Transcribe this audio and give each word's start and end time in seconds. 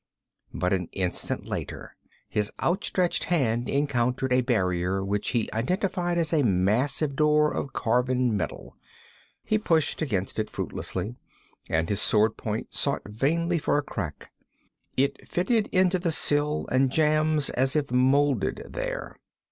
But 0.51 0.73
an 0.73 0.89
instant 0.93 1.45
later 1.45 1.95
his 2.27 2.51
outstretched 2.59 3.25
hand 3.25 3.69
encountered 3.69 4.33
a 4.33 4.41
barrier 4.41 5.05
which 5.05 5.29
he 5.29 5.47
identified 5.53 6.17
as 6.17 6.33
a 6.33 6.41
massive 6.41 7.15
door 7.15 7.51
of 7.53 7.71
carven 7.73 8.35
metal. 8.35 8.75
He 9.43 9.59
pushed 9.59 10.01
against 10.01 10.39
it 10.39 10.49
fruitlessly, 10.49 11.17
and 11.69 11.87
his 11.87 12.01
sword 12.01 12.35
point 12.35 12.73
sought 12.73 13.03
vainly 13.05 13.59
for 13.59 13.77
a 13.77 13.83
crack. 13.83 14.31
It 14.97 15.27
fitted 15.27 15.67
into 15.67 15.99
the 15.99 16.11
sill 16.11 16.67
and 16.71 16.89
jambs 16.91 17.51
as 17.51 17.75
if 17.75 17.91
molded 17.91 18.63
there. 18.71 19.19